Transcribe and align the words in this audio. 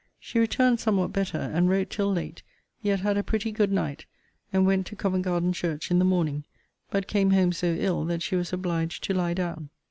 She 0.19 0.39
returned 0.39 0.79
somewhat 0.79 1.13
better; 1.13 1.37
and 1.37 1.69
wrote 1.69 1.91
till 1.91 2.11
late; 2.11 2.41
yet 2.81 3.01
had 3.01 3.17
a 3.17 3.23
pretty 3.23 3.51
good 3.51 3.71
night: 3.71 4.07
and 4.51 4.65
went 4.65 4.87
to 4.87 4.95
Covent 4.95 5.25
garden 5.25 5.53
church 5.53 5.91
in 5.91 5.99
the 5.99 6.03
morning; 6.05 6.43
but 6.89 7.05
came 7.05 7.29
home 7.29 7.51
so 7.53 7.75
ill 7.77 8.03
that 8.05 8.23
she 8.23 8.35
was 8.35 8.51
obliged 8.51 9.03
to 9.03 9.13
lie 9.13 9.35
down. 9.35 9.69